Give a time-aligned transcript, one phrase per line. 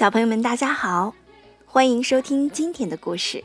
[0.00, 1.14] 小朋友们，大家好，
[1.66, 3.44] 欢迎收听今天的故事。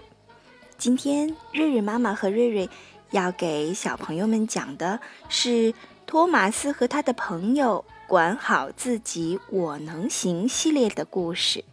[0.78, 2.70] 今天瑞瑞妈妈和瑞瑞
[3.12, 5.74] 要给小朋友们讲的是
[6.06, 11.66] 托马斯和他的朋友管好自己，我能行系列的故事。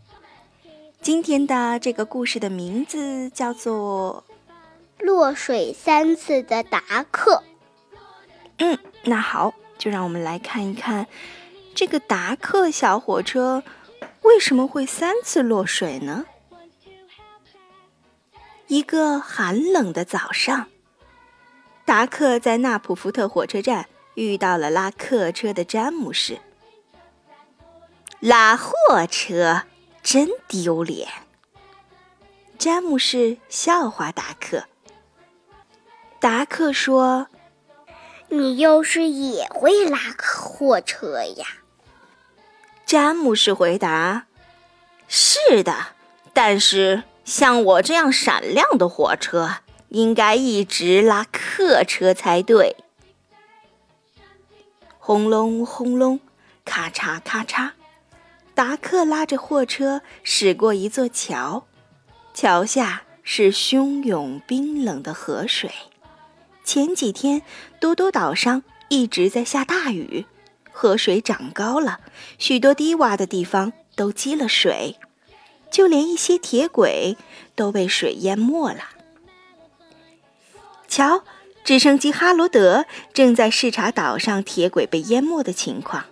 [1.01, 4.25] 今天的这个故事的名字叫做
[5.05, 7.45] 《落水三次的达克》。
[8.59, 11.07] 嗯，那好，就让我们来看一看
[11.73, 13.63] 这个达克小火车。
[14.23, 16.25] 为什么会三次落水呢？
[18.69, 20.69] 一个寒冷的早上，
[21.85, 26.39] 达克在纳普福特火车站遇到了拉客车的詹姆士。
[28.21, 29.65] 拉货车
[30.03, 31.09] 真丢脸！
[32.57, 34.65] 詹姆士笑话达克。
[36.21, 37.27] 达克说
[38.31, 41.47] ：“你要是也会拉货车呀？”
[42.93, 44.27] 詹姆士回答
[45.09, 45.95] ：“是的，
[46.35, 52.77] 但是像我这样闪亮的火车，应该一直拉客车才对。”
[55.01, 56.21] 轰隆轰隆，
[56.67, 57.71] 咔嚓咔嚓，
[58.55, 61.65] 达克拉着货车驶过一座桥，
[62.35, 65.71] 桥下是汹涌冰冷的河水。
[66.63, 67.41] 前几天，
[67.81, 70.27] 多多岛上一直在下大雨。
[70.73, 72.01] 河水涨高了，
[72.39, 74.99] 许多低洼的地方都积了水，
[75.71, 77.17] 就连一些铁轨
[77.55, 78.81] 都被水淹没了。
[80.89, 81.25] 瞧，
[81.65, 86.05] 直升机哈罗德正在视察岛上铁轨被淹没的情况。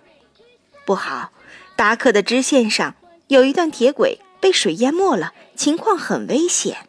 [0.85, 1.31] 不好，
[1.75, 2.95] 达克的支线上
[3.27, 6.87] 有一段铁轨被水淹没了，情况很危险。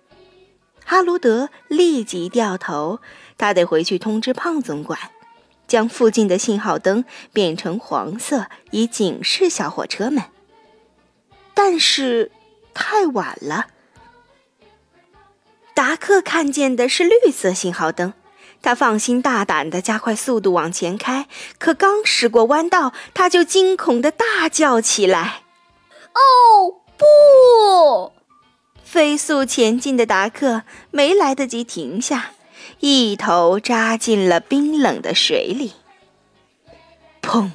[0.84, 3.00] 哈罗德立即掉头，
[3.36, 4.98] 他得回去通知胖总管。
[5.72, 10.24] 将附近的信号灯变成黄色，以警示小火车们。
[11.54, 12.30] 但是
[12.74, 13.68] 太晚了。
[15.72, 18.12] 达克看见的是绿色信号灯，
[18.60, 21.26] 他放心大胆地加快速度往前开。
[21.58, 25.44] 可刚驶过弯道，他就惊恐地大叫起来
[26.12, 28.12] ：“哦，不！”
[28.84, 32.32] 飞速前进的达克没来得及停下。
[32.80, 35.72] 一头扎进了冰冷的水里。
[37.20, 37.50] 砰！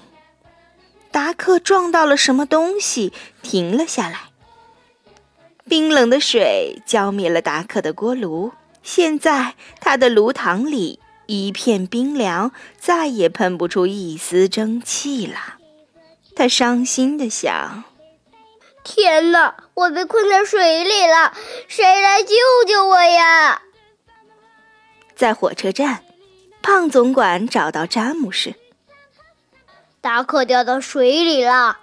[1.12, 4.29] 达克撞到了什么东西，停了下来。
[5.68, 8.53] 冰冷的水浇灭了达克的锅炉，
[8.84, 15.56] 现在他的炉膛里一片冰凉，再也喷不出一丝蒸汽了。
[16.35, 17.84] 他伤心地想
[18.85, 21.34] ：“天哪，我被困在水里了，
[21.68, 22.35] 谁来救
[22.68, 23.63] 救我呀？”
[25.18, 26.04] 在火车站，
[26.62, 28.54] 胖总管找到詹姆士。
[30.00, 31.80] 达克掉到水里了，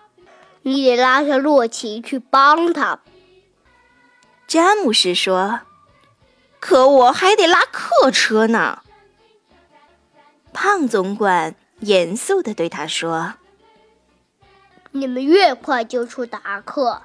[0.62, 3.00] 你得拉上洛奇去帮他。
[4.46, 5.62] 詹姆士说
[6.60, 8.82] ：“可我还得拉客车呢。”
[10.54, 13.34] 胖总管严肃地对他说
[14.92, 17.02] ：“你们越快救出达克，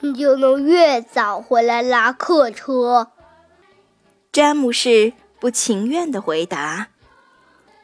[0.00, 3.12] 你就能越早回来拉客车。”
[4.30, 5.14] 詹姆士。
[5.40, 6.88] 不情愿的回答：“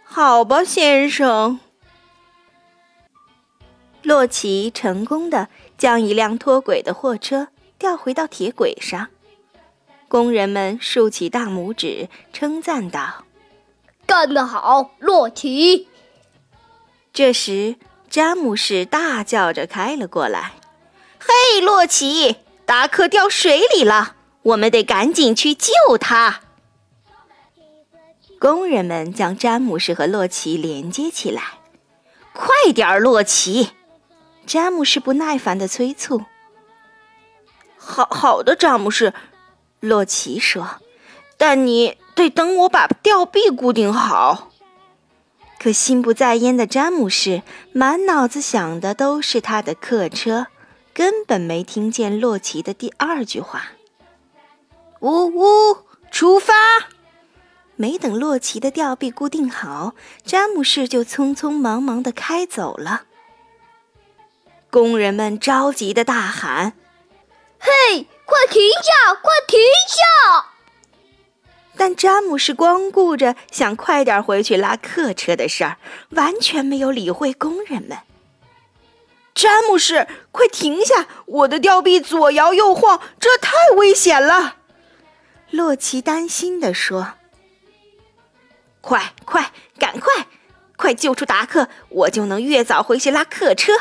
[0.05, 1.59] 好吧，先生。”
[4.03, 9.09] 洛奇成功的将一辆脱轨的货车调回到铁轨上，
[10.06, 13.25] 工人们竖起大拇指，称赞道
[14.06, 15.89] ：“干得好，洛奇！”
[17.12, 17.77] 这时，
[18.09, 20.53] 詹姆士大叫着开了过来
[21.19, 26.43] ：“嘿，洛奇，达克掉水里了，我们得赶紧去救他！”
[28.38, 31.42] 工人们将詹姆士和洛奇连接起来。
[32.32, 33.70] 快点儿，洛奇！
[34.47, 36.22] 詹姆士不耐烦地催促。
[37.76, 39.14] 好好的，詹姆士，
[39.80, 40.80] 洛奇说。
[41.38, 44.50] 但你得等我把吊臂固定好。
[45.59, 47.42] 可心不在焉的詹姆士
[47.72, 50.47] 满脑子想的都是他的客车，
[50.92, 53.72] 根本没听见洛奇的第二句话。
[55.00, 55.78] 呜呜，
[56.10, 56.54] 出发！
[57.77, 59.95] 没等洛奇的吊臂固定好，
[60.25, 63.03] 詹姆士就匆匆忙忙地开走了。
[64.71, 66.73] 工人们着急地大喊
[67.61, 69.15] ：“嘿，快停下！
[69.15, 70.47] 快停下！”
[71.77, 75.77] 但詹姆士光顾着想快点回去拉客车的事儿，
[76.11, 77.99] 完全没有理会工人们。
[79.34, 81.07] 詹姆士，快停下！
[81.27, 84.57] 我的吊臂左摇右晃，这太危险了。”
[85.53, 87.13] 洛奇担心地说。
[88.86, 89.50] 快快，
[89.80, 90.28] 赶快，
[90.77, 93.72] 快救出达克，我就能越早回去拉客车。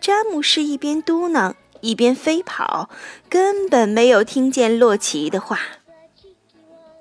[0.00, 2.90] 詹姆士一边嘟囔，一边飞跑，
[3.28, 5.60] 根本没有听见洛奇的话。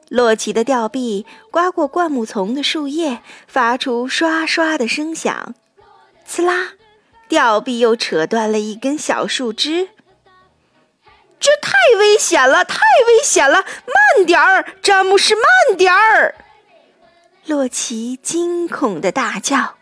[0.10, 5.56] 洛奇的吊臂刮过灌木丛的树叶，发出刷刷的声响。
[6.24, 6.74] 刺啦，
[7.28, 9.90] 吊臂又扯断了一根小树枝。
[11.40, 12.64] 这太危险了！
[12.64, 12.78] 太
[13.08, 13.66] 危险了！
[13.88, 16.36] 慢点儿，詹姆士，慢点儿！
[17.46, 19.76] 洛奇惊恐的大叫。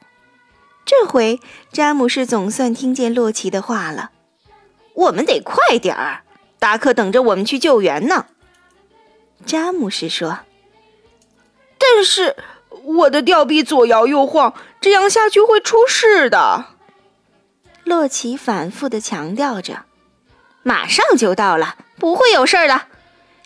[0.86, 1.40] 这回，
[1.72, 4.12] 詹姆士总算听见洛奇的话了。
[4.96, 6.24] 我们得快点儿，
[6.58, 8.26] 达克等着我们去救援呢。
[9.46, 10.40] 詹姆士说
[11.78, 12.36] ：“但是
[12.84, 16.66] 我的吊臂左摇右晃，这样下去会出事的。”
[17.84, 19.86] 洛奇反复的强调着
[20.64, 22.84] ：“马上就到了，不会有事儿的。”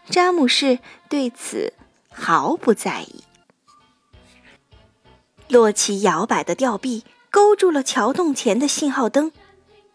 [0.09, 0.79] 詹姆士
[1.09, 1.73] 对此
[2.11, 3.23] 毫不在意。
[5.53, 9.31] 洛奇摇摆的吊臂勾住了桥洞前的信号灯，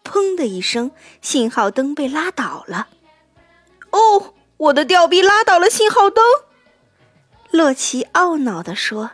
[0.03, 0.91] 砰的一声，
[1.21, 2.87] 信号灯被拉倒了。
[3.91, 4.33] 哦。
[4.59, 6.21] 我的吊臂拉倒了信号灯，
[7.49, 9.11] 洛奇懊恼地说。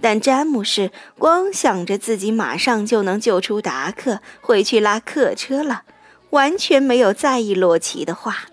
[0.00, 5.82] 但詹姆士光想着自己马上就能救出达克，回去拉客车了，
[6.30, 8.46] 完全没有在意洛奇的话。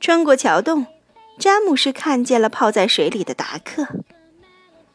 [0.00, 0.86] 穿过桥洞，
[1.38, 3.86] 詹姆士看见了泡在水里的达克。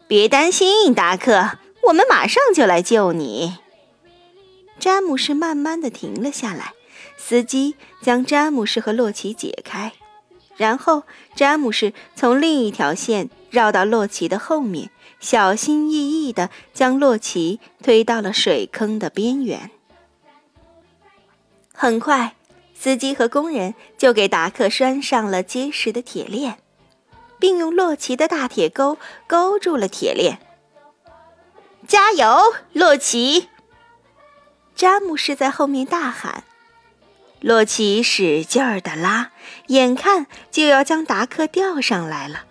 [0.08, 1.58] 别担心，达克，
[1.88, 3.58] 我们马上就来救你。
[4.78, 6.74] 詹姆士慢慢的停了下来。
[7.18, 9.94] 司机将詹姆士和洛奇解开，
[10.58, 11.04] 然后
[11.34, 19.72] 詹姆士从另一条线绕到洛奇的后面，小心翼翼地将洛奇推到了水坑的边缘。
[21.74, 22.36] 很快，
[22.76, 26.60] 司机和工人就给达克拴上了结实的铁链，
[27.46, 28.98] 并用洛奇的大铁钩
[29.28, 30.40] 勾住了铁链。
[31.88, 32.42] 加油，
[32.74, 33.50] 洛奇！
[34.76, 36.44] 詹姆士在后面大喊。
[37.42, 39.30] 洛奇使劲儿的拉，
[39.68, 42.46] 眼看就要将达克吊上来了。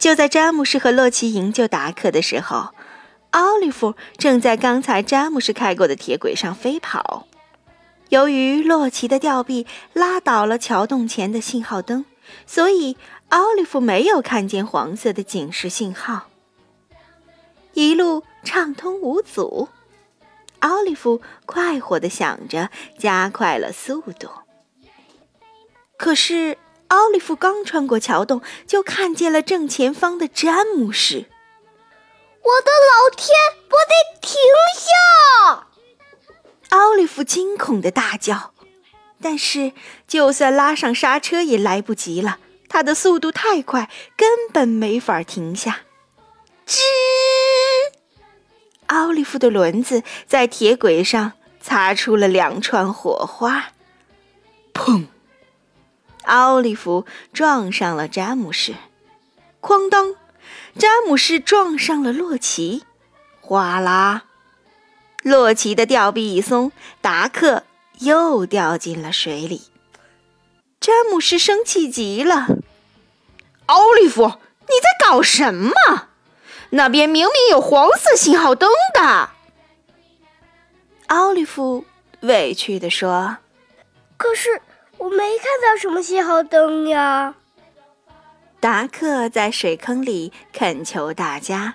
[0.00, 2.70] 就在詹姆士和洛奇营救达克的时候，
[3.30, 7.28] 奥利弗正在刚才詹姆士开过的铁轨上飞跑。
[8.08, 12.04] 由于洛奇的吊臂拉倒了桥洞前的信号灯，
[12.46, 12.96] 所以
[13.34, 16.28] 奥利弗没有看见黄色的警示信号。
[17.72, 19.68] 一路畅通无阻。
[20.60, 24.28] 奥利弗快活地想着，加快了速度。
[25.98, 31.28] 可是，奥利弗刚穿过桥洞，就看见了正前方的詹姆士。
[32.40, 33.36] 我的老天！
[33.68, 34.36] 我得停
[34.78, 35.66] 下！
[36.68, 38.52] 奥利弗惊恐地大叫。
[39.20, 39.72] 但是，
[40.06, 42.38] 就算拉上刹车也来不及了，
[42.74, 45.82] 他的速度太快，根本没法停下。
[46.66, 46.80] 吱！
[48.86, 53.66] 奥利弗的轮子在铁轨上擦出了两串火花，
[54.72, 55.06] 砰！
[56.24, 58.74] 奥利弗撞上了詹姆士，
[59.60, 60.16] 哐当！
[60.76, 62.82] 詹姆士撞上了洛奇，
[63.40, 64.24] 哗啦！
[65.22, 67.62] 洛奇的吊臂一松，达克
[68.00, 69.62] 又掉进了水里。
[70.80, 72.46] 詹姆士生气极了
[73.66, 75.72] ：“奥利弗，你在搞什么？”
[76.70, 79.28] 那边明明有黄色信号灯的，
[81.06, 81.84] 奥利弗
[82.20, 83.36] 委屈地说
[84.16, 84.60] ：“可是
[84.98, 87.36] 我没看到什么信号灯呀。”
[88.58, 91.74] 达克在水坑里恳求大家：“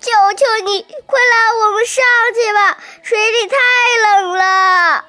[0.00, 5.04] 求求你，快拉我们上去吧，水里太冷了。”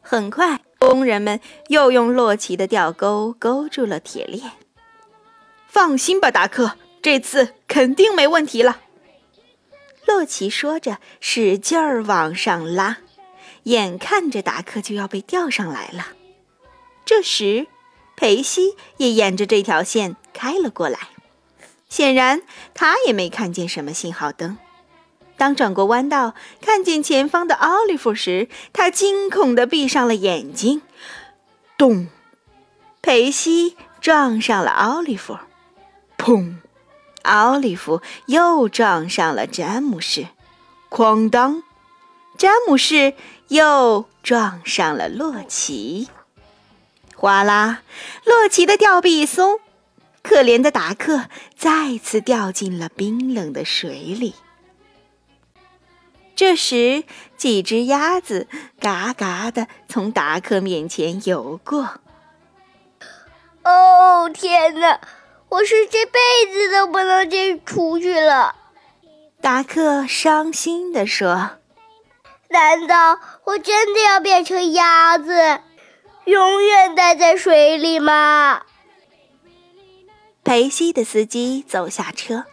[0.00, 4.52] 很快，工人们又用洛奇的吊钩勾住了铁链。
[5.70, 6.72] 放心吧，达克。
[7.00, 8.80] 这次肯定没问题了，
[10.06, 12.98] 洛奇说着，使劲儿往上拉，
[13.62, 16.08] 眼看着达克就要被吊上来了。
[17.06, 17.68] 这时，
[18.16, 20.98] 裴西也沿着这条线开了过来，
[21.88, 22.42] 显然
[22.74, 24.58] 他也没看见什么信号灯。
[25.38, 30.82] 当转过弯道，看见前方的奥利弗时，他惊恐地闭上了眼睛。
[31.78, 32.08] 咚！
[33.00, 35.38] 裴西撞上了奥利弗，
[36.20, 36.56] 砰！
[37.22, 40.26] 奥利弗又撞上了詹姆士，
[40.90, 41.62] 哐当！
[42.36, 43.14] 詹姆士
[43.48, 46.08] 又撞上了洛奇，
[47.16, 47.80] 哗啦！
[48.24, 49.60] 洛奇的吊臂一松，
[50.22, 54.34] 可怜的达克再次掉进了冰冷的水里。
[56.36, 57.04] 这时，
[57.38, 58.46] 几只鸭子
[58.78, 62.00] 嘎嘎的从达克面前游过。
[63.62, 65.00] 哦，天哪！
[65.50, 66.20] 我是这辈
[66.52, 68.54] 子都不能再出去了，
[69.40, 71.58] 达克伤心地说
[72.50, 75.60] ：“难道我真的要变成鸭子，
[76.24, 78.62] 永远待在水里吗？
[80.44, 82.44] 裴西的司机走下车，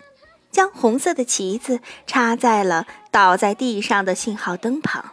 [0.51, 5.11] 将红色的旗子插在了倒在地上的信号灯旁。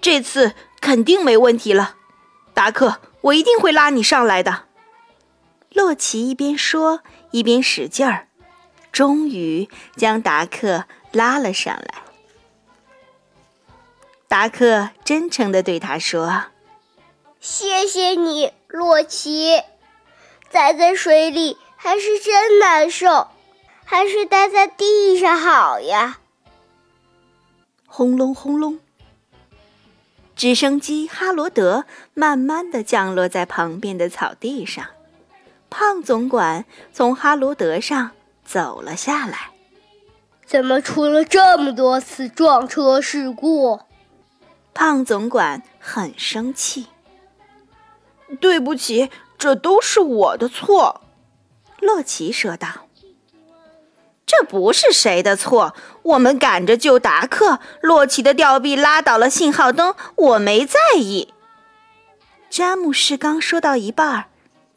[0.00, 1.96] 这次肯定没问题了，
[2.54, 4.66] 达克，我一定会拉你上来的。
[5.74, 8.28] 洛奇一边说一边使劲儿，
[8.90, 12.02] 终于将达克拉了上来。
[14.28, 16.44] 达克真诚地对他说
[17.40, 19.60] ：“谢谢你，洛奇。
[20.50, 23.28] 待在水里还是真难受，
[23.84, 26.18] 还是待在地上好呀。”
[27.86, 28.78] 轰隆轰隆，
[30.34, 34.86] 直升机哈罗德慢慢地降落在旁边的草地上。
[35.72, 38.10] 胖总管从哈罗德上
[38.44, 39.52] 走了下来。
[40.44, 43.80] 怎么出了这么多次撞车事故？
[44.74, 46.88] 胖总管很生气。
[48.38, 51.00] 对不起，这都是我的错。”
[51.80, 52.68] 洛奇说道。
[54.26, 61.32] “这不是谁的错，我们赶着救达克，洛奇的吊臂拉倒了信号灯，我没在意。”
[62.50, 64.26] 詹姆士刚说到一半，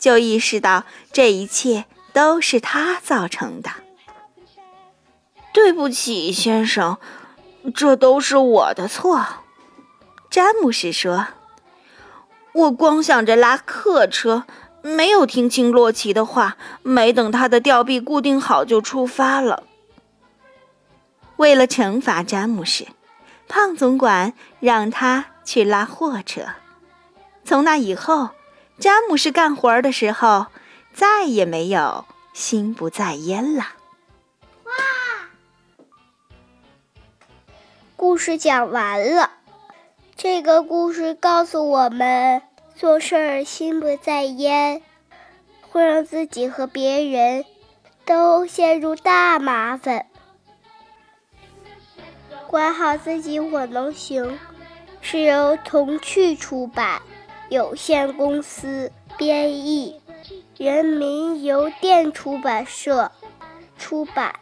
[0.06, 3.72] 就意识到这一切都是他造成的。
[5.52, 7.00] 对不起，先生，
[7.74, 9.26] 这都是我的错。
[10.30, 11.30] 詹姆士说
[12.54, 14.44] ：“我光想着拉客车，
[14.84, 16.56] 没有听清洛奇的话。
[16.84, 19.64] 没等他的吊臂固定好，就出发了。
[21.38, 22.86] 为了惩罚詹姆士，
[23.48, 26.44] 胖总管让他去拉货车。
[27.44, 28.30] 从那以后，
[28.78, 30.48] 詹姆士干活的时候
[30.94, 33.70] 再也没有心不在焉了。”
[34.66, 34.72] 哇！
[37.96, 39.32] 故事讲完了。
[40.18, 42.42] 这个故事告诉我们，
[42.76, 44.82] 做事儿心不在焉，
[45.70, 47.46] 会让自己和别人
[48.06, 50.06] 都陷入大麻烦。
[52.48, 54.40] 管好自己，我能行，
[55.02, 57.02] 是由童趣出版
[57.50, 60.00] 有限公司编译，
[60.58, 63.12] 人民邮电出版社
[63.78, 64.34] 出版。